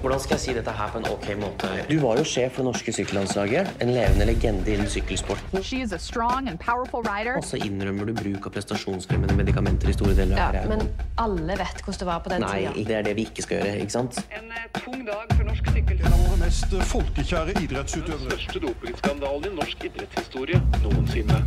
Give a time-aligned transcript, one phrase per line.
[0.00, 1.68] Hvordan skal jeg si dette her på en ok måte?
[1.90, 3.68] Du var jo sjef for det norske sykkellandslaget.
[3.84, 5.60] En levende legende innen sykkelsporten.
[5.62, 7.36] She is a strong and powerful rider.
[7.36, 10.86] Og så innrømmer du bruk av prestasjonsfremmende medikamenter i store deler av Ja, men
[11.20, 12.86] alle vet hvordan det var på den Nei, tida.
[12.88, 14.22] det er det vi ikke skal gjøre, ikke sant?
[14.40, 16.00] En eh, tung dag for norsk sykkel.
[16.00, 18.40] En av våre mest folkekjære idrettsutøvere.
[18.40, 21.44] Største dopingskandalen i norsk idrettshistorie noensinne.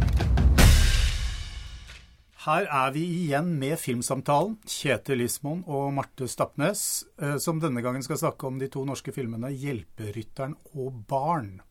[2.43, 4.57] Her er vi igjen med Filmsamtalen.
[4.67, 9.13] Kjetil Lismoen og Marte Stappnes, eh, som denne gangen skal snakke om de to norske
[9.15, 11.61] filmene 'Hjelperytteren' og 'Barn'.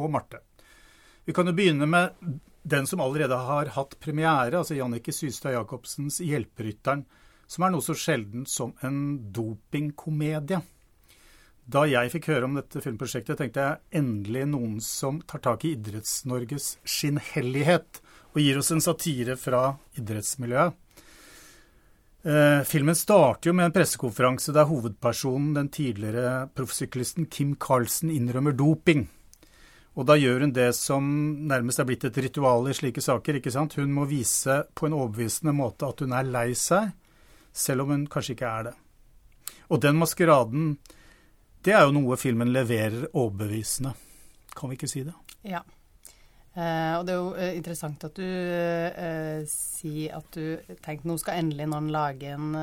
[0.00, 0.40] Og Marte.
[1.26, 6.20] Vi kan jo begynne med den som allerede har hatt premiere, altså Jannicke Systad Jacobsens
[6.20, 7.04] 'Hjelperytteren',
[7.46, 10.62] som er noe så sjeldent som en dopingkomedie.
[11.68, 15.76] Da jeg fikk høre om dette filmprosjektet, tenkte jeg endelig noen som tar tak i
[15.76, 18.00] Idretts-Norges skinnhellighet
[18.34, 20.76] og gir oss en satire fra idrettsmiljøet.
[22.28, 28.52] Eh, filmen starter jo med en pressekonferanse der hovedpersonen, den tidligere proffsyklisten Kim Carlsen, innrømmer
[28.52, 29.06] doping.
[29.98, 31.06] Og da gjør hun det som
[31.50, 33.38] nærmest er blitt et ritual i slike saker.
[33.38, 33.74] ikke sant?
[33.74, 36.92] Hun må vise på en overbevisende måte at hun er lei seg,
[37.52, 38.74] selv om hun kanskje ikke er det.
[39.70, 40.76] Og den maskeraden,
[41.64, 43.94] det er jo noe filmen leverer overbevisende.
[44.54, 45.16] Kan vi ikke si det?
[45.42, 45.64] Ja.
[46.58, 51.14] Eh, og det er jo eh, interessant at du eh, sier at du tenkte nå
[51.20, 52.56] skal endelig noen lage en,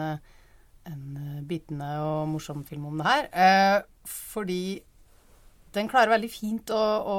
[0.90, 1.06] en
[1.48, 3.88] bitende og morsom film om det her.
[4.10, 4.60] Fordi
[5.76, 7.18] den klarer veldig fint å, å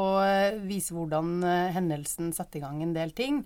[0.64, 1.42] vise hvordan
[1.74, 3.42] hendelsen setter i gang en del ting.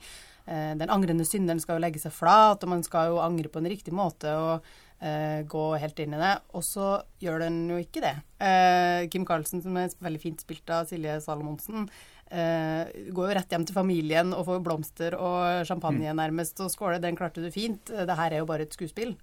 [0.46, 3.68] Den angrende synderen skal jo legge seg flat, og man skal jo angre på en
[3.70, 4.70] riktig måte og
[5.02, 6.34] uh, gå helt inn i det.
[6.56, 6.92] Og så
[7.22, 8.14] gjør den jo ikke det.
[8.40, 11.88] Uh, Kim Carlsen, som er veldig fint spilt av Silje Salomonsen,
[12.30, 17.02] eh, går jo rett hjem til familien og får blomster og champagne nærmest og skåler.
[17.02, 17.90] Den klarte du fint.
[17.90, 19.16] Det her er jo bare et skuespill.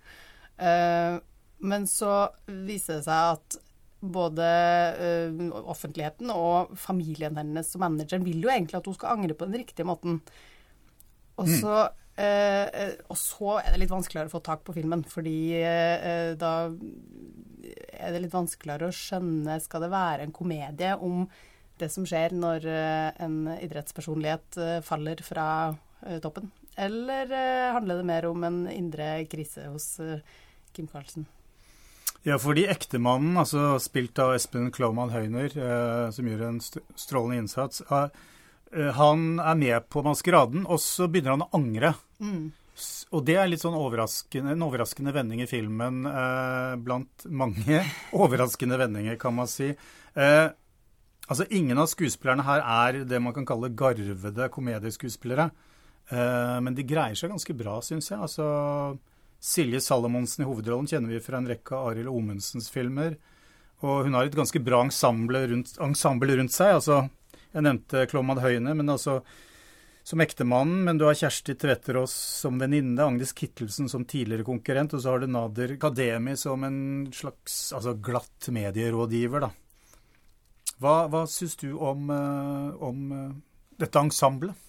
[0.57, 1.21] Uh,
[1.61, 3.57] men så viser det seg at
[4.01, 4.47] både
[4.97, 9.47] uh, offentligheten og familien hennes og manageren vil jo egentlig at hun skal angre på
[9.49, 10.19] den riktige måten.
[11.37, 11.73] Og så,
[12.17, 16.33] eh, eh, og så er det litt vanskeligere å få tak på filmen, fordi uh,
[16.39, 16.53] da
[17.93, 21.27] er det litt vanskeligere å skjønne Skal det være en komedie om
[21.79, 25.47] det som skjer når eh, en idrettspersonlighet eh, faller fra
[26.05, 26.51] eh, toppen?
[26.77, 27.31] Eller
[27.73, 29.95] handler det mer om en indre krise hos
[30.75, 31.25] Kim Carlsen?
[32.27, 37.83] Ja, fordi ektemannen, altså spilt av Espen Klaumann Høyner, eh, som gjør en strålende innsats,
[37.87, 38.09] er,
[38.73, 41.93] eh, han er med på maskeraden, og så begynner han å angre.
[42.19, 42.51] Mm.
[43.15, 47.79] Og det er litt sånn overraskende, en overraskende vending i filmen, eh, blant mange
[48.25, 49.71] overraskende vendinger, kan man si.
[49.71, 50.47] Eh,
[51.27, 55.49] altså, ingen av skuespillerne her er det man kan kalle garvede komedieskuespillere.
[56.07, 58.19] Uh, men de greier seg ganske bra, syns jeg.
[58.19, 58.47] Altså,
[59.43, 63.17] Silje Salomonsen i hovedrollen kjenner vi fra en rekke av Arild Omundsens filmer.
[63.85, 66.79] Og hun har et ganske bra ensemble rundt, ensemble rundt seg.
[66.79, 67.03] Altså,
[67.53, 69.19] jeg nevnte Klomad Høyne, men altså
[70.07, 70.85] som ektemannen.
[70.87, 75.21] Men du har Kjersti Tvetterås som venninne, Agnes Kittelsen som tidligere konkurrent, og så har
[75.21, 76.79] du Nader Kademi som en
[77.13, 79.51] slags altså glatt medierådgiver, da.
[80.81, 83.35] Hva, hva syns du om, eh, om eh,
[83.81, 84.65] dette ensemblet?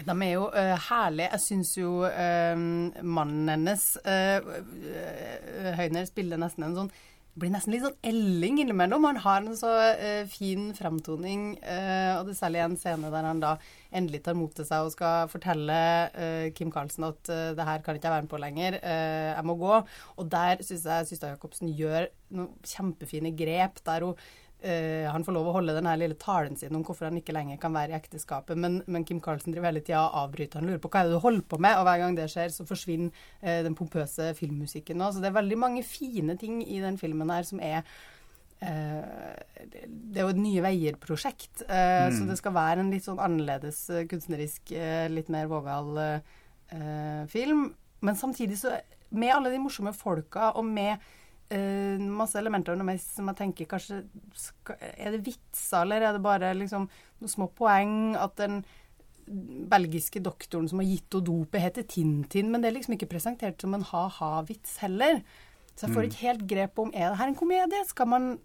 [0.00, 1.28] De er jo uh, herlige.
[1.34, 2.60] Jeg syns jo uh,
[3.04, 6.92] mannen hennes, uh, Høyner, spiller nesten en sånn
[7.38, 9.06] blir nesten litt sånn elling innimellom.
[9.06, 13.28] Han har en så uh, fin fremtoning, uh, og det er særlig en scene der
[13.28, 13.54] han da
[13.96, 15.78] endelig tar mot til seg og skal fortelle
[16.10, 19.56] uh, Kim Carlsen at det her kan ikke jeg være med på lenger, jeg må
[19.60, 19.80] gå.
[20.18, 24.30] Og der syns jeg Systa Jacobsen gjør noen kjempefine grep der hun
[24.62, 27.34] eh, han får lov å holde den her lille talen sin om hvorfor han ikke
[27.36, 30.60] lenger kan være i ekteskapet, men, men Kim Carlsen driver hele tida og avbryter.
[30.60, 32.54] Han lurer på hva er det du holder på med, og hver gang det skjer,
[32.54, 33.10] så forsvinner
[33.42, 35.02] uh, den pompøse filmmusikken.
[35.02, 35.16] òg.
[35.16, 37.82] Så det er veldig mange fine ting i den filmen her som er
[38.62, 42.16] uh, det er jo et Nye Veier-prosjekt, mm.
[42.16, 43.78] så det skal være en litt sånn annerledes
[44.10, 44.72] kunstnerisk,
[45.12, 46.00] litt mer vågal
[47.32, 47.70] film.
[48.04, 48.74] Men samtidig så,
[49.10, 51.00] med alle de morsomme folka, og med
[51.54, 54.02] eh, masse elementer underveis som jeg tenker kanskje
[54.38, 56.88] skal, Er det vitser, eller er det bare liksom
[57.20, 58.14] noen små poeng?
[58.18, 58.62] At den
[59.70, 63.62] belgiske doktoren som har gitt henne dopet, heter Tintin, men det er liksom ikke presentert
[63.62, 65.22] som en ha-ha-vits heller.
[65.74, 67.84] Så jeg får ikke helt grep om er det her en komedie.
[67.88, 68.38] Skal man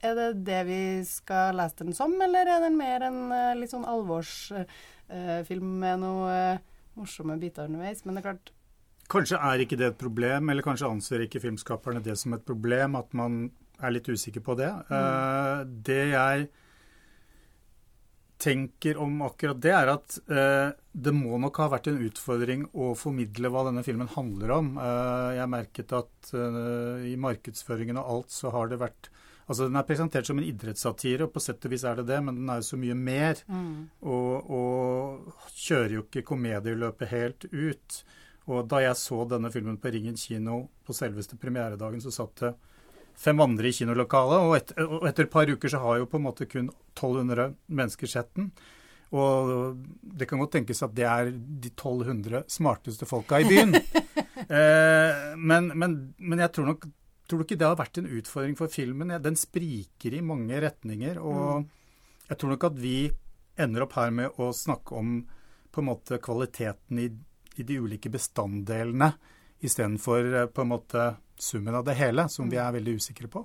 [0.00, 3.68] Er det det vi skal lese den som, eller er den mer en uh, litt
[3.68, 6.62] sånn alvorsfilm med noe eh,
[6.96, 8.00] morsomme biter underveis?
[8.06, 8.52] Men det er klart
[9.10, 12.94] Kanskje er ikke det et problem, eller kanskje anser ikke filmskaperne det som et problem,
[13.00, 13.42] at man
[13.80, 14.70] er litt usikker på det.
[14.92, 16.50] Eh, det jeg
[18.40, 22.92] tenker om akkurat det, er at eh, det må nok ha vært en utfordring å
[22.98, 24.70] formidle hva denne filmen handler om.
[24.80, 29.12] Eh, jeg merket at eh, i markedsføringen og alt så har det vært
[29.50, 32.20] Altså, Den er presentert som en idrettssatire, og på sett og vis er det det,
[32.22, 33.40] men den er jo så mye mer.
[34.06, 37.96] Og, og kjører jo ikke komedieløpet helt ut.
[38.50, 42.52] Og da jeg så denne filmen på Ringen kino på selveste premieredagen, så satt det
[43.20, 46.18] fem andre i kinolokalet, og, et, og etter et par uker så har jo på
[46.18, 48.50] en måte kun 1200 mennesker sett den.
[49.10, 53.74] Og det kan godt tenkes at det er de 1200 smarteste folka i byen.
[54.56, 56.86] eh, men, men, men jeg tror nok
[57.30, 59.12] tror du ikke det har vært en utfordring for filmen?
[59.22, 61.20] Den spriker i mange retninger.
[61.22, 61.66] Og
[62.30, 62.96] jeg tror nok at vi
[63.60, 65.20] ender opp her med å snakke om
[65.70, 67.06] på en måte kvaliteten i,
[67.60, 69.12] i de ulike bestanddelene,
[69.60, 71.10] istedenfor eh, på en måte
[71.40, 73.44] summen av det hele, som vi er veldig usikre på.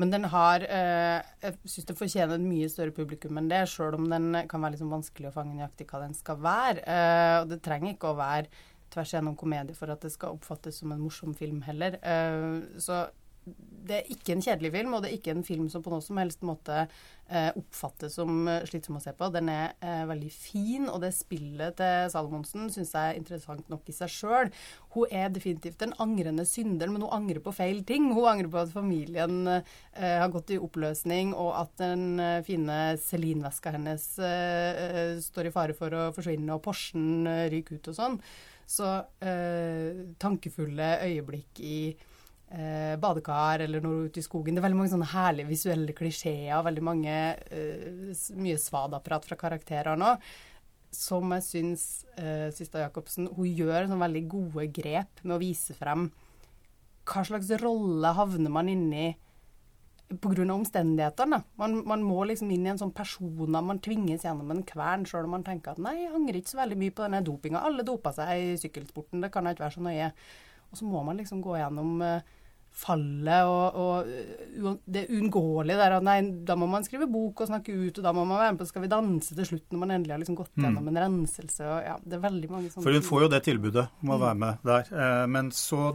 [0.00, 3.98] Men den har eh, Jeg syns den fortjener et mye større publikum enn det, sjøl
[3.98, 6.82] om den kan være liksom vanskelig å fange nøyaktig hva den skal være.
[6.82, 10.80] Eh, og det trenger ikke å være tvers gjennom komedie for at det skal oppfattes
[10.80, 11.98] som en morsom film heller.
[12.02, 13.04] Eh, så
[13.90, 16.04] det er ikke en kjedelig film, og det er ikke en film som på noe
[16.04, 19.28] som helst måte eh, oppfattes som eh, slitsom å se på.
[19.34, 23.88] Den er eh, veldig fin, og det spillet til Salomonsen syns jeg er interessant nok
[23.90, 24.52] i seg sjøl.
[24.94, 28.10] Hun er definitivt en angrende synder, men hun angrer på feil ting.
[28.14, 29.64] Hun angrer på at familien eh,
[29.96, 35.78] har gått i oppløsning, og at den eh, fine Celine-veska hennes eh, står i fare
[35.78, 38.22] for å forsvinne, og Porschen ryker ut og sånn.
[38.70, 38.86] Så
[40.22, 41.78] tankefulle øyeblikk i
[42.50, 44.54] eh, badekar eller når du er ute i skogen.
[44.54, 47.16] Det er veldig mange sånne herlige visuelle klisjeer, veldig mange,
[47.50, 50.14] eh, mye svadapparat fra karakterer nå.
[50.90, 51.84] Som jeg syns
[52.18, 56.08] eh, Sista Jacobsen hun gjør sånne veldig gode grep med å vise frem
[57.10, 59.12] hva slags rolle havner man inni
[60.10, 60.44] pga.
[60.52, 61.42] omstendighetene.
[61.56, 65.28] Man, man må liksom inn i en sånn persona, man tvinges gjennom en kvern sjøl
[65.28, 67.62] om man tenker at nei, jeg angrer ikke så veldig mye på denne dopinga.
[67.66, 70.10] Alle dopa seg i sykkelsporten, det kan jeg ikke være så nøye.
[70.70, 72.36] Og så må man liksom gå gjennom eh,
[72.80, 77.50] fallet og, og uh, det uunngåelige der at nei, da må man skrive bok og
[77.50, 79.82] snakke ut, og da må man være med på Skal vi danse til slutt når
[79.82, 81.66] man endelig har liksom gått gjennom en renselse.
[81.66, 84.20] og ja, Det er veldig mange sånne For hun får jo det tilbudet om å
[84.22, 84.90] være med der.
[84.90, 85.92] Eh, men så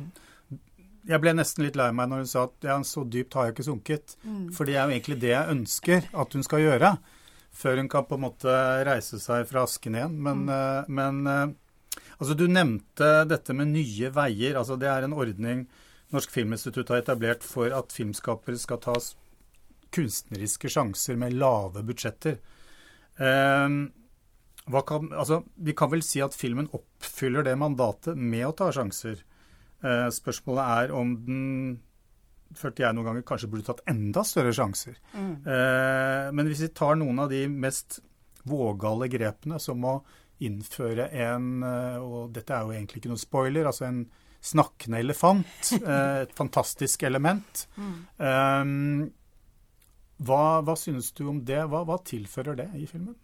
[1.05, 3.55] Jeg ble nesten litt lei meg når hun sa at ja, så dypt har jeg
[3.55, 4.15] ikke sunket.
[4.55, 6.95] For det er jo egentlig det jeg ønsker at hun skal gjøre.
[7.55, 8.55] Før hun kan på en måte
[8.87, 10.15] reise seg fra asken igjen.
[10.25, 14.57] Men, eh, men eh, altså du nevnte dette med Nye veier.
[14.57, 15.67] altså Det er en ordning
[16.13, 19.13] Norsk Filminstitutt har etablert for at filmskapere skal tas
[19.95, 22.37] kunstneriske sjanser med lave budsjetter.
[23.17, 23.77] Eh,
[24.65, 28.71] hva kan, altså, vi kan vel si at filmen oppfyller det mandatet med å ta
[28.73, 29.21] sjanser.
[29.85, 31.43] Eh, spørsmålet er om den
[32.55, 34.97] følte jeg noen ganger kanskje burde tatt enda større sjanser.
[35.15, 37.99] Eh, men hvis vi tar noen av de mest
[38.45, 39.95] vågale grepene, som å
[40.43, 44.01] innføre en eh, Og dette er jo egentlig ikke noe spoiler, altså en
[44.45, 45.73] snakkende elefant.
[45.81, 47.65] eh, et fantastisk element.
[47.75, 49.11] Um,
[50.25, 51.61] hva, hva synes du om det?
[51.71, 53.15] Hva, hva tilfører det i filmen?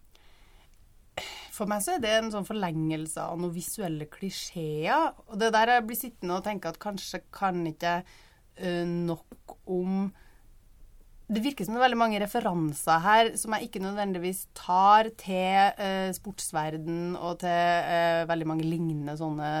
[1.52, 5.12] For meg så er det en sånn forlengelse av noen visuelle klisjeer.
[5.28, 10.04] Og det der jeg blir sittende og tenke at kanskje kan ikke uh, nok om
[11.32, 15.78] Det virker som det er veldig mange referanser her som jeg ikke nødvendigvis tar til
[15.78, 17.52] uh, sportsverden og til
[17.94, 19.52] eh, veldig mange lignende sånne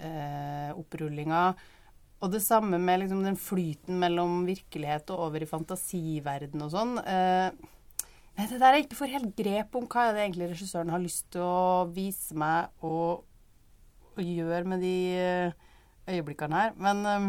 [0.00, 1.54] dopopprullinger.
[2.20, 6.98] og det samme med liksom, den flyten mellom virkelighet og over i fantasiverden og sånn.
[6.98, 7.50] Eh,
[8.36, 11.00] Nei, det der er ikke for helt grep om hva er det egentlig regissøren har
[11.02, 13.24] lyst til å vise meg og,
[14.14, 15.52] og gjøre med de eh,
[16.08, 16.76] øyeblikkene her.
[16.80, 17.26] Men eh,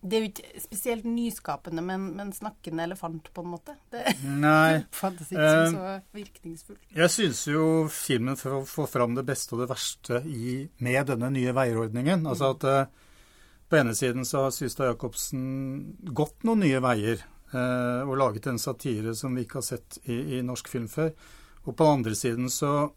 [0.00, 3.74] det er jo ikke spesielt nyskapende med en, snakkende elefant, på en måte.
[3.92, 4.78] Det Nei.
[4.80, 6.86] oppfattes ikke som så virkningsfullt.
[6.96, 11.28] Jeg syns jo filmen får få fram det beste og det verste i, med denne
[11.34, 12.24] nye veierordningen.
[12.32, 13.10] Altså at eh,
[13.68, 15.44] på ene siden så har Systad Jacobsen
[16.16, 20.40] gått noen nye veier eh, og laget en satire som vi ikke har sett i,
[20.40, 21.12] i norsk film før.
[21.66, 22.88] Og på den andre siden så,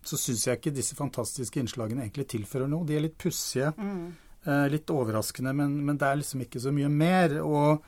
[0.00, 2.88] så syns jeg ikke disse fantastiske innslagene egentlig tilfører noe.
[2.88, 3.74] De er litt pussige.
[3.76, 7.36] Eh, litt overraskende, men, men det er liksom ikke så mye mer.
[7.46, 7.84] Og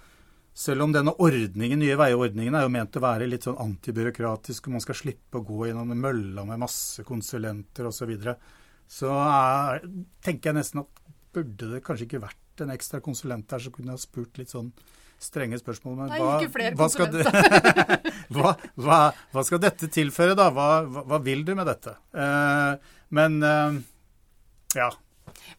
[0.55, 4.77] selv om denne ordningen, nye veiordningen er jo ment å være litt sånn antibyråkratisk, og
[4.77, 8.37] man skal slippe å gå gjennom en mølla med masse konsulenter osv., så, videre,
[8.87, 9.83] så er,
[10.23, 11.03] tenker jeg nesten at
[11.35, 14.71] burde det kanskje ikke vært en ekstra konsulent der som kunne ha spurt litt sånn
[15.19, 15.97] strenge spørsmål.
[15.99, 17.25] Men Nei, hva, ikke flere hva, skal det,
[18.35, 19.01] hva, hva,
[19.35, 20.51] hva skal dette tilføre, da?
[20.55, 21.97] Hva vil du med dette?
[22.15, 22.79] Uh,
[23.15, 23.81] men uh,
[24.79, 24.93] ja.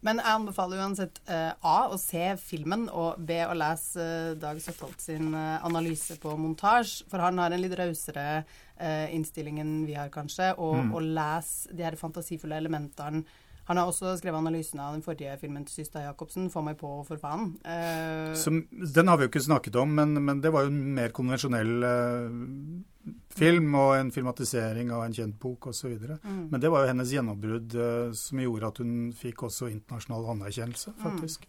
[0.06, 4.60] Men jeg anbefaler uansett uh, A å se filmen, og B å lese uh, Dag
[4.64, 7.08] Søtholt sin uh, analyse på montasje.
[7.12, 8.46] For han har en litt rausere
[8.76, 10.50] innstilling enn vi har, kanskje.
[10.60, 13.24] Og, å lese de her fantasifulle elementene
[13.66, 16.90] Han har også skrevet analysen av den forrige filmen til Systa Jacobsen, 'Få meg på,
[17.08, 17.56] for faen'.
[17.66, 20.94] Uh, Som, den har vi jo ikke snakket om, men, men det var jo en
[20.94, 25.98] mer konvensjonell uh, film og en filmatisering av en kjent bok osv.
[25.98, 26.50] Mm.
[26.52, 30.94] Men det var jo hennes gjennombrudd uh, som gjorde at hun fikk også internasjonal anerkjennelse,
[30.94, 31.04] Mm.
[31.10, 31.48] faktisk.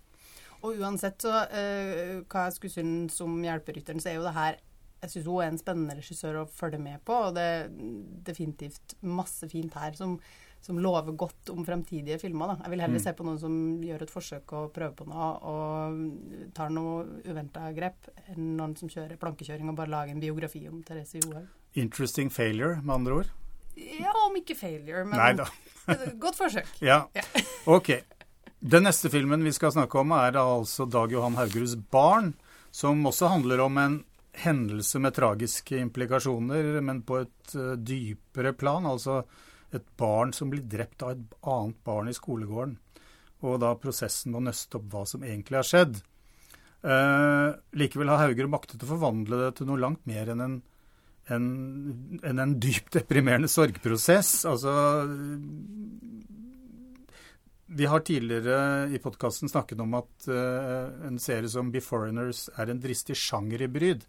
[0.62, 4.56] Og uansett så, uh, hva jeg skulle synes om 'Hjelperytteren', så er jo det her
[5.02, 7.68] Jeg syns hun er en spennende regissør å følge med på, og det er
[8.24, 10.18] definitivt masse fint her som,
[10.66, 12.50] som lover godt om fremtidige filmer.
[12.56, 12.56] Da.
[12.66, 13.04] Jeg vil heller Mm.
[13.04, 13.54] se på noen som
[13.86, 18.88] gjør et forsøk og prøver på noe og tar noe uventa grep, enn noen som
[18.90, 21.46] kjører plankekjøring og bare lager en biografi om Therese Johaug.
[21.76, 23.30] Interesting failure, med andre ord.
[23.76, 25.46] Ja, om ikke failure, men Neida.
[26.18, 26.66] godt forsøk.
[26.82, 27.04] Ja.
[27.14, 27.22] Ja.
[27.66, 27.90] Ok.
[28.66, 32.32] Den neste filmen vi skal snakke om, er altså Dag Johan Haugeruds 'Barn',
[32.72, 34.04] som også handler om en
[34.36, 38.84] hendelse med tragiske implikasjoner, men på et eh, dypere plan.
[38.84, 39.24] Altså
[39.74, 42.76] et barn som blir drept av et annet barn i skolegården.
[43.46, 45.98] Og da prosessen med å nøste opp hva som egentlig har skjedd.
[46.86, 47.48] Eh,
[47.80, 50.56] likevel har Haugerud maktet å forvandle det til noe langt mer enn en
[51.26, 54.44] en, en, en dypt deprimerende sorgprosess.
[54.46, 54.72] Altså
[57.66, 62.70] Vi har tidligere i podkasten snakket om at eh, en serie som Be Foreigners er
[62.70, 64.06] en dristig sjangerhybrid.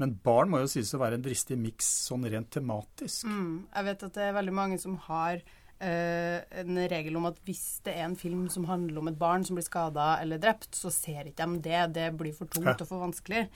[0.00, 3.28] Men barn må jo sies å være en dristig miks sånn rent tematisk.
[3.30, 3.66] Mm.
[3.68, 7.64] Jeg vet at det er veldig mange som har øh, en regel om at hvis
[7.86, 10.90] det er en film som handler om et barn som blir skada eller drept, så
[10.94, 11.82] ser ikke de det.
[11.94, 13.46] Det blir for tungt og for vanskelig.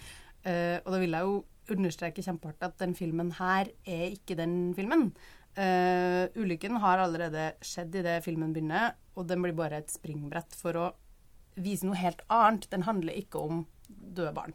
[0.46, 1.38] Uh, og da vil jeg jo
[1.74, 5.08] understreke kjempehardt at den filmen her er ikke den filmen.
[5.58, 10.54] Uh, ulykken har allerede skjedd i det filmen begynner, og den blir bare et springbrett
[10.54, 10.86] for å
[11.58, 12.68] vise noe helt annet.
[12.70, 14.54] Den handler ikke om døde barn.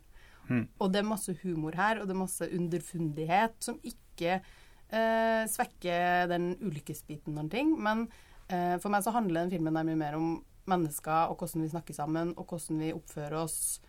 [0.80, 6.28] Og det er masse humor her, og det er masse underfundighet som ikke eh, svekker
[6.32, 7.74] den ulykkesbiten noen ting.
[7.80, 8.08] Men
[8.50, 10.36] eh, for meg så handler den filmen der mye mer om
[10.70, 13.82] mennesker og hvordan vi snakker sammen, og hvordan vi oppfører oss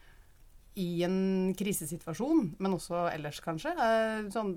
[0.74, 3.70] i en krisesituasjon, men også ellers, kanskje.
[3.78, 4.56] Eh, sånn,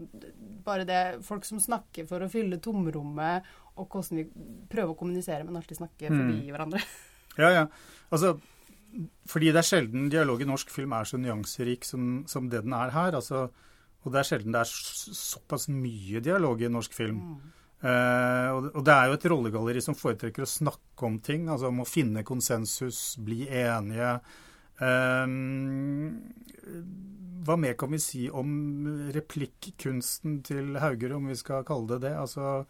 [0.66, 3.46] bare det folk som snakker for å fylle tomrommet,
[3.78, 4.26] og hvordan vi
[4.72, 6.82] prøver å kommunisere, men alltid snakke forbi hverandre.
[7.38, 7.66] Ja, ja.
[8.10, 8.32] Altså,
[9.30, 12.74] fordi det er sjelden dialog i norsk film er så nyanserik som, som det den
[12.74, 13.16] er her.
[13.20, 13.50] Altså,
[14.06, 17.22] og det er sjelden det er såpass mye dialog i norsk film.
[17.78, 21.68] Og, det- og det er jo et rollegalleri som foretrekker å snakke om ting, altså
[21.70, 24.16] om å finne konsensus, bli enige.
[24.82, 25.28] Eh,
[27.48, 28.50] hva mer kan vi si om
[29.16, 32.16] replikkunsten til Hauger, om vi skal kalle det det?
[32.18, 32.66] Altså,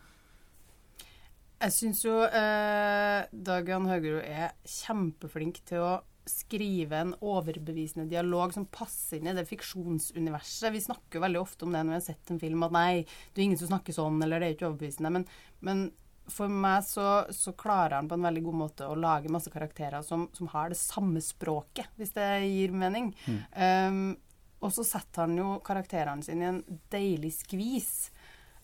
[1.59, 5.93] Jeg syns jo eh, Dag Jan Haugerud er kjempeflink til å
[6.31, 10.71] skrive en overbevisende dialog som passer inn i det fiksjonsuniverset.
[10.73, 12.91] Vi snakker jo veldig ofte om det når vi har sett en film, at nei,
[13.33, 15.13] det er ingen som snakker sånn, eller det er ikke overbevisende.
[15.13, 15.25] Men,
[15.65, 15.87] men
[16.31, 20.03] for meg så, så klarer han på en veldig god måte å lage masse karakterer
[20.05, 23.13] som, som har det samme språket, hvis det gir mening.
[23.55, 24.17] Um,
[24.57, 27.91] og så setter han jo karakterene sine i en deilig skvis.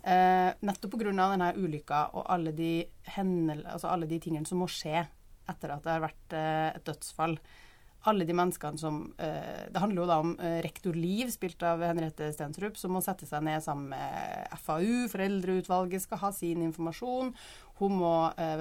[0.03, 1.12] Eh, nettopp pga.
[1.15, 2.72] denne ulykka og alle de,
[3.15, 5.05] hendel, altså alle de tingene som må skje
[5.50, 7.38] etter at det har vært eh, et dødsfall.
[8.12, 11.80] Alle de menneskene som eh, Det handler jo da om eh, rektor Liv, spilt av
[11.86, 15.06] Henriette Stensrup, som må sette seg ned sammen med FAU.
[15.14, 17.32] Foreldreutvalget skal ha sin informasjon.
[17.80, 18.12] Hun må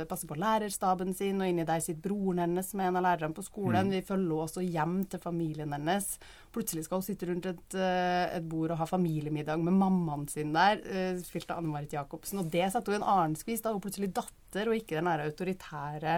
[0.08, 3.44] passe på lærerstaben sin, og inni der sitter broren hennes med en av lærerne på
[3.44, 3.90] skolen.
[3.92, 6.06] Vi følger også hjem til familien hennes.
[6.54, 10.80] Plutselig skal hun sitte rundt et, et bord og ha familiemiddag med mammaen sin der,
[11.20, 12.40] spilt av Anne Marit Jacobsen.
[12.40, 13.62] Og det setter hun i en annen skvis.
[13.62, 16.16] Da hun plutselig datter, og ikke den der autoritære,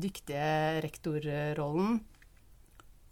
[0.00, 2.00] dyktige rektorrollen.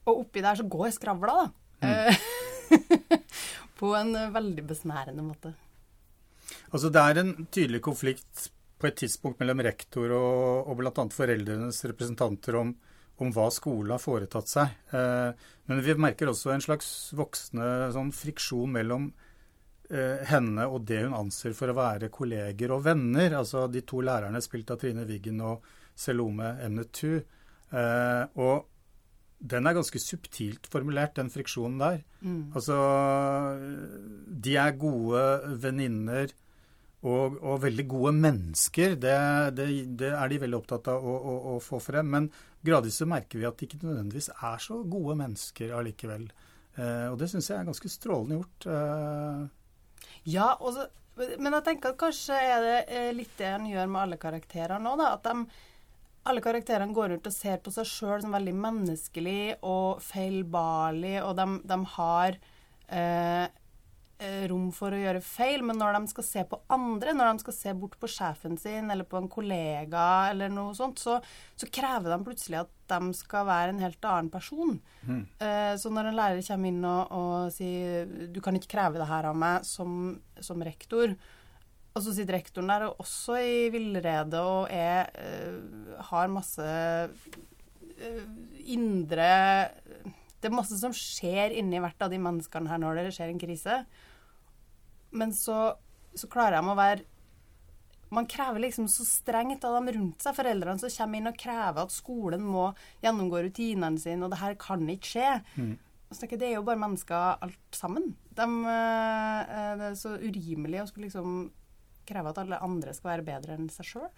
[0.08, 1.38] Og oppi der så går skravla,
[1.80, 1.88] da.
[1.88, 2.36] Mm.
[3.78, 5.54] på en eh, veldig besnærende måte.
[6.72, 8.48] Altså Det er en tydelig konflikt
[8.78, 11.06] på et tidspunkt mellom rektor og, og bl.a.
[11.12, 12.74] foreldrenes representanter om,
[13.18, 14.76] om hva skolen har foretatt seg.
[14.94, 19.10] Eh, men vi merker også en slags voksende sånn friksjon mellom
[19.90, 23.40] eh, henne og det hun anser for å være kolleger og venner.
[23.40, 27.18] Altså de to lærerne spilt av Trine Wiggen og Selome Emnetu.
[27.74, 28.66] Eh, og
[29.38, 32.00] den er ganske subtilt formulert, den friksjonen der.
[32.56, 32.74] Altså
[34.42, 35.20] De er gode
[35.62, 36.32] venninner
[37.06, 38.96] og, og veldig gode mennesker.
[38.98, 39.14] Det,
[39.54, 39.68] det,
[40.00, 42.10] det er de veldig opptatt av å, å, å få frem.
[42.10, 42.26] Men
[42.66, 46.26] gradvis så merker vi at de ikke nødvendigvis er så gode mennesker allikevel.
[46.74, 48.68] Eh, og det syns jeg er ganske strålende gjort.
[48.74, 49.46] Eh,
[50.34, 50.88] Ja, også,
[51.38, 54.82] men jeg tenker at kanskje er det eh, litt det han gjør med alle karakterer
[54.82, 55.12] nå, da.
[55.14, 55.46] At de,
[56.28, 61.36] alle karakterene går rundt og ser på seg sjøl som veldig menneskelig og feilbarlig, og
[61.38, 62.38] de, de har
[62.88, 63.46] eh,
[64.18, 67.44] eh, rom for å gjøre feil, men når de skal se på andre, når de
[67.46, 71.18] skal se bort på sjefen sin eller på en kollega eller noe sånt, så,
[71.56, 74.76] så krever de plutselig at de skal være en helt annen person.
[75.44, 79.10] Eh, så når en lærer kommer inn og, og sier du kan ikke kreve det
[79.10, 81.16] her av meg som, som rektor,
[81.96, 86.68] og så sitter rektoren der og også i villrede og er, uh, har masse
[87.08, 88.24] uh,
[88.68, 89.30] indre
[90.38, 93.42] Det er masse som skjer inni hvert av de menneskene her når det skjer en
[93.42, 93.80] krise.
[95.10, 95.74] Men så,
[96.14, 97.06] så klarer de å være
[98.14, 101.82] Man krever liksom så strengt av dem rundt seg, foreldrene som kommer inn og krever
[101.82, 102.70] at skolen må
[103.02, 105.34] gjennomgå rutinene sine, og det her kan ikke skje.
[105.58, 105.74] Mm.
[106.08, 108.14] Det er jo bare mennesker alt sammen.
[108.32, 111.50] De, eh, det er så urimelig å skulle liksom
[112.08, 114.08] kreve at alle andre skal være bedre enn seg sjøl.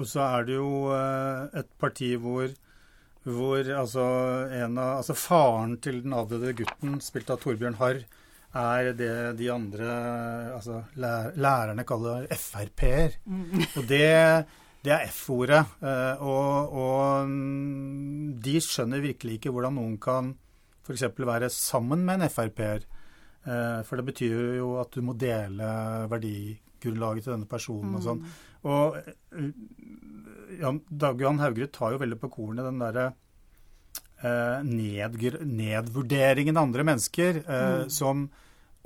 [0.00, 2.48] Og så er det jo eh, et parti hvor,
[3.26, 4.04] hvor altså,
[4.56, 8.00] en av, altså faren til den avdøde gutten, spilt av Torbjørn Harr,
[8.52, 9.92] er det de andre
[10.58, 13.14] altså, lærerne kaller Frp-er.
[13.78, 14.08] Og det,
[14.84, 15.62] det er F-ordet.
[15.80, 20.34] eh, Og, og mm, de skjønner virkelig ikke hvordan noen kan
[20.84, 21.04] f.eks.
[21.16, 22.84] være sammen med en Frp-er.
[23.46, 25.66] Eh, For det betyr jo at du må dele
[26.12, 28.22] verdigrunnlaget til denne personen og sånn.
[28.70, 29.50] Og eh,
[30.60, 33.06] Jan, Dag Johan Haugerud tar jo veldig på kornet den derre
[34.22, 38.28] eh, nedgr nedvurderingen av andre mennesker, eh, som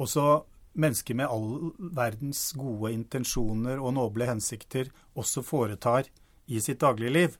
[0.00, 0.28] også
[0.76, 6.08] mennesker med all verdens gode intensjoner og noble hensikter også foretar
[6.52, 7.38] i sitt dagligliv.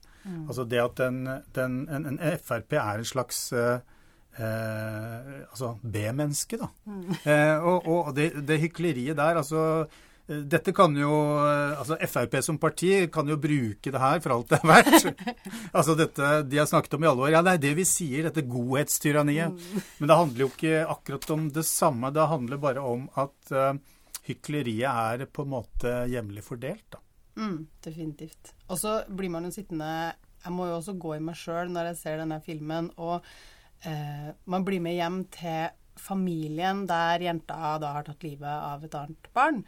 [0.49, 1.21] Altså det at den,
[1.55, 3.77] den, en, en Frp er en slags eh,
[4.37, 6.69] eh, altså B-menneske, da.
[7.27, 9.61] Eh, og og det, det hykleriet der, altså
[10.27, 14.35] eh, dette kan jo eh, altså Frp som parti kan jo bruke det her for
[14.35, 15.25] alt det er verdt.
[15.77, 17.33] altså dette de har snakket om i alle år.
[17.35, 19.67] Ja, det er det vi sier, dette godhetstyranniet.
[19.99, 22.13] Men det handler jo ikke akkurat om det samme.
[22.15, 23.73] Det handler bare om at uh,
[24.27, 27.03] hykleriet er på en måte hjemlig fordelt, da.
[27.37, 28.53] Mm, definitivt.
[28.67, 31.91] Og så blir man jo sittende Jeg må jo også gå i meg sjøl når
[31.91, 33.25] jeg ser denne filmen, og
[33.85, 38.97] eh, man blir med hjem til familien der jenta da har tatt livet av et
[38.97, 39.63] annet barn.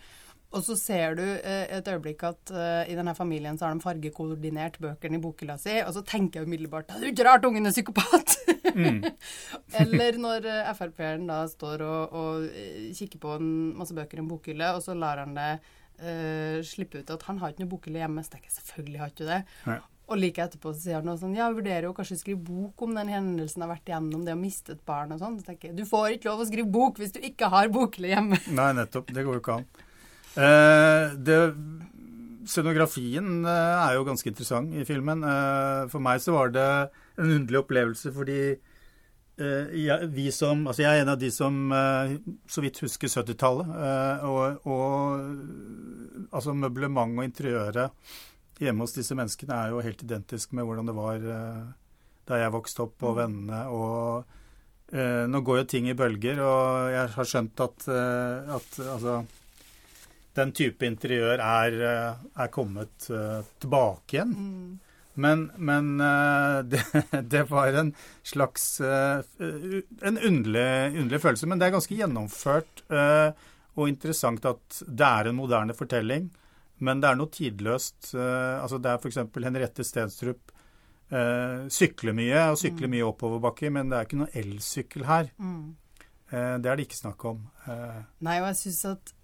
[0.50, 3.84] Og så ser du eh, et øyeblikk at eh, i denne familien så har de
[3.84, 7.70] fargekoordinert bøkene i bokhylla si, og så tenker jeg umiddelbart det er ikke rart ungen
[7.70, 8.34] er psykopat!
[9.82, 14.24] Eller når eh, Frp-eren da står og, og eh, kikker på en masse bøker i
[14.24, 15.52] en bokhylle, og så lar han det
[16.02, 18.26] eh, slippe ut at han har ikke noe bokhylle hjemme.
[18.26, 19.40] Så tenker jeg selvfølgelig har ikke det.
[19.70, 19.80] Nei.
[20.10, 22.42] Og like etterpå så sier han noe sånn Ja, jeg vurderer jo kanskje å skrive
[22.48, 25.38] bok om den hendelsen jeg har vært igjennom, det å miste et barn og sånn.
[25.38, 28.16] Så tenker jeg du får ikke lov å skrive bok hvis du ikke har boklig
[28.16, 28.40] hjemme.
[28.60, 29.14] Nei, nettopp.
[29.14, 29.68] Det går jo ikke an.
[30.40, 31.38] Eh, det,
[32.50, 35.22] scenografien eh, er jo ganske interessant i filmen.
[35.26, 36.66] Eh, for meg så var det
[37.20, 41.60] en underlig opplevelse fordi eh, jeg, vi som, altså jeg er en av de som
[41.76, 42.16] eh,
[42.50, 43.76] så vidt husker 70-tallet.
[43.78, 48.18] eh, og, og altså møblementet og interiøret
[48.60, 51.64] hjemme hos disse menneskene er jo helt identisk med hvordan det var eh,
[52.30, 53.64] da jeg vokste opp, og vennene.
[53.70, 54.36] og
[54.90, 59.20] Uh, nå går jo ting i bølger, og jeg har skjønt at, uh, at altså,
[60.40, 64.34] den type interiør er, uh, er kommet tilbake igjen.
[65.20, 66.84] Men, men eh, det,
[67.28, 67.90] det var en
[68.24, 71.50] slags En underlig, underlig følelse.
[71.50, 76.30] Men det er ganske gjennomført og interessant at det er en moderne fortelling.
[76.86, 78.14] Men det er noe tidløst.
[78.16, 79.22] eh, altså Det er f.eks.
[79.36, 80.52] Henriette Stenstrup
[81.12, 85.32] eh, sykler mye, og sykler mye oppoverbakker, men det er ikke noe elsykkel her.
[85.40, 87.42] Eh, det er det ikke snakk om.
[87.68, 89.16] Nei, og jeg synes at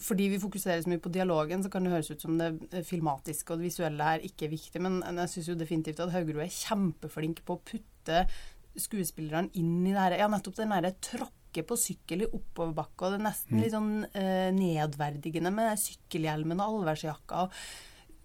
[0.00, 3.52] fordi vi fokuserer så mye på dialogen, så kan det høres ut som det filmatiske
[3.52, 7.42] og det visuelle er ikke viktig, men jeg syns jo definitivt at Haugerud er kjempeflink
[7.44, 8.22] på å putte
[8.80, 10.94] skuespillerne inn i det her, ja, nettopp den derre
[11.50, 16.60] tråkke på sykkel i oppoverbakke, og det er nesten litt sånn eh, nedverdigende med sykkelhjelmen
[16.60, 17.48] og allværsjakka.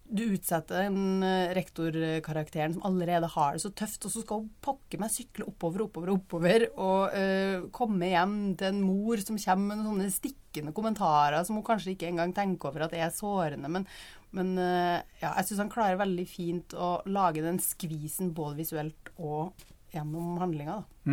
[0.07, 4.51] du utsetter den eh, rektorkarakteren som allerede har det så tøft, og så skal hun
[4.61, 9.73] pokke meg sykle oppover, oppover, oppover, og eh, komme hjem til en mor som kommer
[9.73, 13.71] med noen sånne stikkende kommentarer som hun kanskje ikke engang tenker over at er sårende.
[13.71, 13.87] Men,
[14.31, 19.09] men eh, ja, jeg syns han klarer veldig fint å lage den skvisen både visuelt
[19.17, 20.83] og gjennom handlinga.
[20.83, 21.09] da.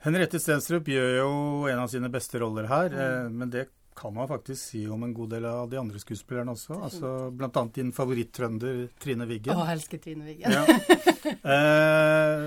[0.00, 1.30] Henriette Stenstrup gjør jo
[1.68, 3.36] en av sine beste roller her, mm.
[3.36, 3.66] men det
[4.00, 6.78] kan man faktisk si om en god del av de andre skuespillerne også.
[6.86, 9.58] Altså, blant annet din favoritt-trønder Trine Wiggen.
[9.58, 10.54] Å, elsker Trine Wiggen.
[10.56, 10.64] Ja.
[11.40, 12.44] Eh,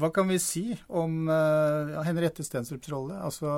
[0.00, 3.20] hva kan vi si om eh, Henriette Stensrups rolle?
[3.22, 3.50] Altså,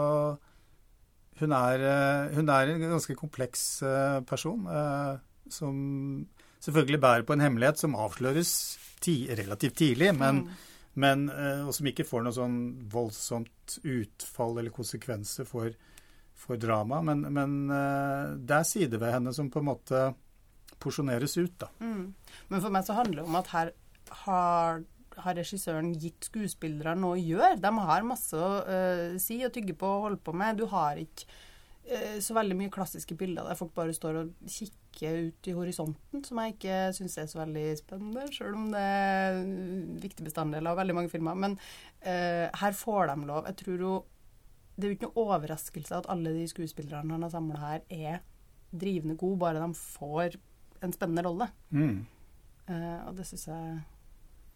[1.40, 5.14] hun er, eh, hun er en ganske kompleks eh, person eh,
[5.52, 5.74] som
[6.62, 8.52] selvfølgelig bærer på en hemmelighet som avsløres
[9.02, 10.44] ti relativt tidlig, men,
[11.00, 12.58] Men, eh, og som ikke får noe sånn
[12.92, 15.72] voldsomt utfall eller konsekvenser for,
[16.36, 17.00] for drama.
[17.06, 20.02] Men, men eh, det er sider ved henne som på en måte
[20.82, 21.70] porsjoneres ut, da.
[22.50, 23.70] Men for meg så handler det om at her
[24.24, 24.82] har,
[25.24, 27.60] har regissøren gitt skuespillere noe å gjøre.
[27.62, 30.58] De har masse å uh, si og tygge på og holde på med.
[30.58, 31.28] Du har ikke
[32.22, 36.38] så veldig mye klassiske bilder der folk bare står og kikker ut i horisonten, som
[36.40, 40.78] jeg ikke syns er så veldig spennende, sjøl om det er en viktig bestanddel av
[40.78, 41.34] veldig mange filmer.
[41.34, 41.56] Men
[42.00, 43.48] eh, her får de lov.
[43.50, 43.92] Jeg tror jo
[44.72, 48.22] Det er jo ikke noe overraskelse at alle de skuespillerne han har samla her, er
[48.72, 50.38] drivende gode, bare de får
[50.82, 51.50] en spennende rolle.
[51.70, 52.06] Mm.
[52.66, 53.80] Eh, og det syns jeg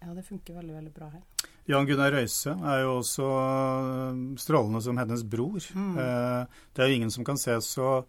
[0.03, 1.23] Ja, det funker veldig, veldig bra her.
[1.67, 5.59] Jan Gunnar Røise er jo også øh, strålende som hennes bror.
[5.59, 8.05] Eh, det er jo ingen som kan se så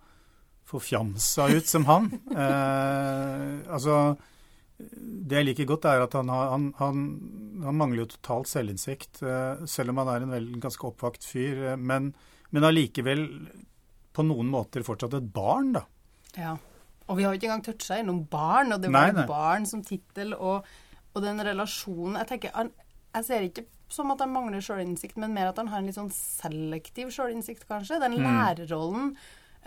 [0.68, 2.10] forfjamsa ut som han.
[2.38, 4.16] Eh, altså
[4.78, 7.00] Det jeg liker godt, er at han, har, han, han,
[7.64, 11.72] han mangler jo totalt selvinnsikt, eh, selv om han er en vel, ganske oppvakt fyr.
[11.72, 12.12] Eh, men,
[12.54, 13.24] men allikevel
[14.14, 15.82] på noen måter fortsatt et barn, da.
[16.38, 16.54] Ja.
[17.08, 19.26] Og vi har jo ikke engang toucha innom barn, og det Nei, var nei.
[19.30, 20.68] barn som tittel, og,
[21.16, 22.70] og den relasjonen Jeg tenker,
[23.18, 25.98] jeg ser ikke som at han mangler sjølinnsikt, men mer at han har en litt
[25.98, 28.02] sånn selektiv sjølinnsikt, kanskje.
[28.04, 29.14] Den lærerrollen.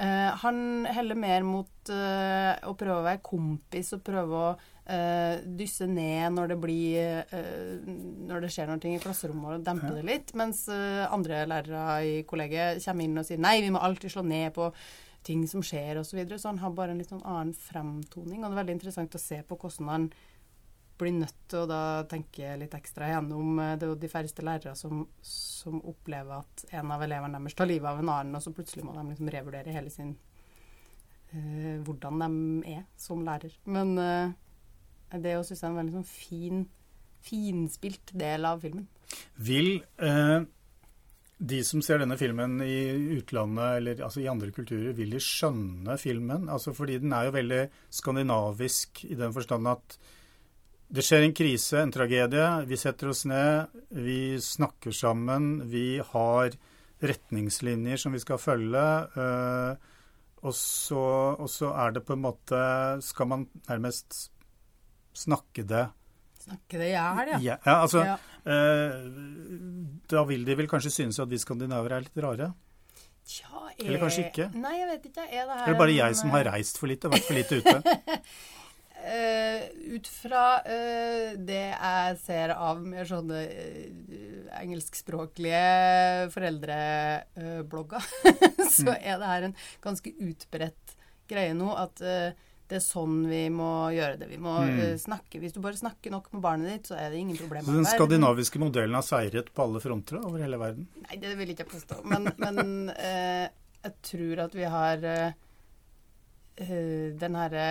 [0.01, 5.35] Uh, han heller mer mot uh, å prøve å være kompis og prøve å uh,
[5.45, 7.35] dysse ned når det blir
[8.31, 10.33] Når det skjer noe i klasserommet, og dempe det litt.
[10.41, 14.55] Mens andre lærere i kollegiet kommer inn og sier nei, vi må alltid slå ned
[14.57, 14.71] på
[15.27, 16.15] ting som skjer, osv.
[16.15, 16.39] Så, videre.
[16.41, 18.41] så han har bare en litt sånn annen fremtoning.
[18.41, 20.07] Og det er veldig interessant å se på hvordan han
[21.01, 24.45] blir nødt til å da tenke litt ekstra gjennom eh, Det er jo de færreste
[24.47, 28.45] lærere som, som opplever at en av elevene deres tar livet av en annen, og
[28.45, 30.15] så plutselig må de liksom revurdere hele sin
[31.33, 33.57] eh, Hvordan de er som lærer.
[33.65, 34.37] Men eh,
[35.19, 36.65] det også synes jeg er en veldig sånn fin,
[37.27, 38.87] finspilt del av filmen.
[39.43, 40.39] Vil eh,
[41.41, 45.97] de som ser denne filmen i utlandet, eller altså i andre kulturer, vil de skjønne
[46.01, 46.49] filmen?
[46.53, 47.61] Altså fordi den er jo veldig
[48.01, 49.97] skandinavisk i den forstand at
[50.91, 52.47] det skjer en krise, en tragedie.
[52.67, 56.57] Vi setter oss ned, vi snakker sammen, vi har
[57.01, 58.83] retningslinjer som vi skal følge.
[59.17, 59.89] eh,
[60.43, 61.01] og, så,
[61.37, 62.59] og så er det på en måte
[63.05, 64.31] Skal man nærmest
[65.13, 65.83] snakke det
[66.41, 67.39] Snakke det i hjel, ja.
[67.45, 68.15] ja, ja, altså, Ja.
[68.49, 68.95] eh,
[70.09, 72.49] da vil de vel kanskje synes at vi skandinaver er litt rare?
[73.29, 73.85] Tja, er...
[73.85, 74.47] Eller kanskje ikke?
[74.57, 75.27] Nei, jeg vet ikke.
[75.29, 77.37] Er det her Eller bare en, jeg som har reist for lite og vært for
[77.37, 77.99] lite ute?
[79.01, 88.11] Eh, ut fra eh, det jeg ser av mer sånne eh, engelskspråklige foreldreblogger,
[88.77, 90.97] så er det her en ganske utbredt
[91.31, 92.03] greie nå at
[92.71, 94.29] det er sånn vi må gjøre det.
[94.31, 95.41] Vi må eh, snakke.
[95.43, 97.67] Hvis du bare snakker nok med barnet ditt, så er det ingen problemer.
[97.67, 100.87] Så den skandinaviske modellen har seiret på alle fronter over hele verden?
[101.03, 101.99] Nei, det vil jeg ikke påstå.
[102.07, 103.49] Men, men eh,
[103.83, 105.39] jeg tror at vi har eh,
[106.61, 107.67] den herre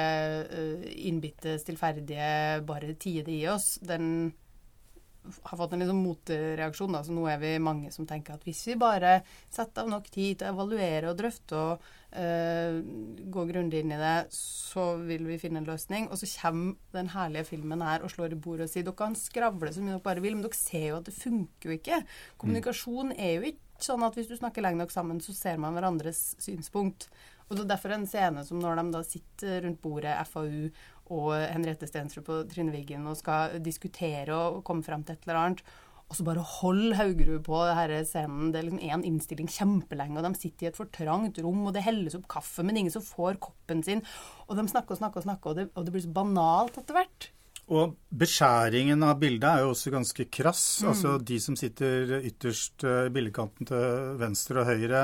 [0.50, 4.32] eh, innbitte, stillferdige, bare tide i oss, den
[5.44, 6.96] har fått en liksom motreaksjon.
[6.96, 7.04] Da.
[7.06, 9.20] Så nå er vi mange som tenker at hvis vi bare
[9.52, 11.88] setter av nok tid til å evaluere og drøfte og
[12.18, 12.80] uh,
[13.36, 16.10] gå grundig inn i det, så vil vi finne en løsning.
[16.10, 19.18] Og så kommer den herlige filmen her og slår i bordet og sier dere kan
[19.18, 22.04] skravle så mye dere bare vil, men dere ser jo at det funker jo ikke.
[22.42, 25.78] Kommunikasjon er jo ikke sånn at hvis du snakker lenge nok sammen, så ser man
[25.78, 27.08] hverandres synspunkt.
[27.50, 30.70] Og det er derfor en scene som når de da sitter rundt bordet, FAU
[31.10, 35.42] og Henriette Stensrud på Trine Wiggen og skal diskutere og komme frem til et eller
[35.42, 35.64] annet,
[36.10, 38.50] og så bare hold Haugerud på denne scenen.
[38.50, 41.76] Det er liksom én innstilling kjempelenge, og de sitter i et for trangt rom, og
[41.76, 44.02] det helles opp kaffe, men ingen som får koppen sin.
[44.48, 46.98] Og de snakker og snakker og snakker, og det, og det blir så banalt etter
[46.98, 47.30] hvert.
[47.70, 50.64] Og beskjæringen av bildet er jo også ganske krass.
[50.90, 55.04] Altså De som sitter ytterst eh, i bildekanten til venstre og høyre,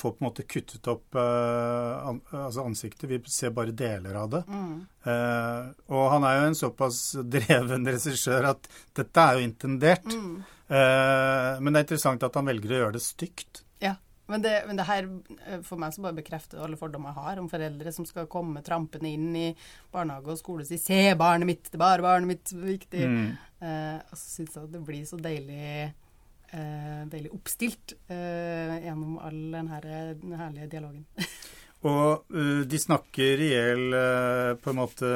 [0.00, 3.08] får på en måte kuttet opp eh, an, altså ansiktet.
[3.10, 4.42] Vi ser bare deler av det.
[4.48, 7.00] Eh, og han er jo en såpass
[7.36, 10.08] dreven regissør at dette er jo intendert.
[10.70, 13.64] Eh, men det er interessant at han velger å gjøre det stygt.
[13.82, 13.96] Ja,
[14.30, 15.08] men det, men det her
[15.66, 19.10] for meg så bare bekrefter alle fordommer jeg har om foreldre som skal komme trampende
[19.10, 19.48] inn i
[19.90, 23.08] barnehage og skole og si 'se barnet mitt, det er bare barnet mitt viktig'.
[23.60, 25.90] Eh, og så syns jeg at det blir så deilig
[26.56, 29.88] eh, veldig oppstilt eh, gjennom all den, her,
[30.20, 31.06] den herlige dialogen.
[31.80, 35.10] Og uh, de snakker i hjel uh, på en måte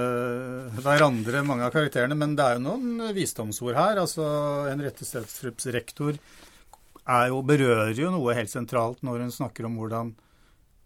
[0.79, 4.01] hverandre, mange av karakterene, men det er jo noen visdomsord her.
[4.01, 4.25] Altså
[4.71, 10.15] Henriette Stedstrups rektor er jo, berører jo noe helt sentralt når hun snakker om hvordan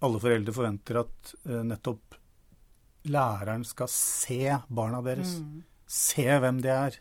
[0.02, 2.18] alle foreldre forventer at uh, nettopp
[3.08, 5.38] læreren skal se barna deres.
[5.88, 6.98] Se hvem de er.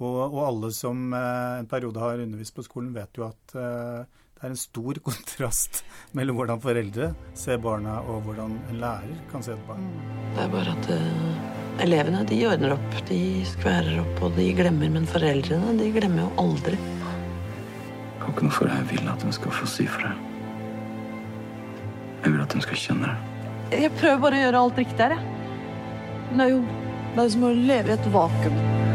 [0.00, 4.20] Og, og alle som eh, en periode har undervist på skolen, vet jo at eh,
[4.40, 5.82] det er en stor kontrast
[6.16, 9.84] mellom hvordan foreldre ser barna, og hvordan en lærer kan se et barn.
[10.32, 14.88] Det er bare at uh, elevene de ordner opp, de skværer opp og de glemmer.
[14.94, 16.80] Men foreldrene de glemmer jo aldri.
[16.80, 20.14] Det har ikke noe for jeg vil at de skal få si fra.
[22.20, 23.82] Jeg vil at de skal kjenne det.
[23.84, 25.36] Jeg prøver bare å gjøre alt riktig her, jeg.
[26.30, 26.62] Men det er jo
[27.10, 28.89] det er som å leve i et vakuum.